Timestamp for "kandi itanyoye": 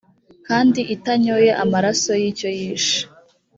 0.47-1.51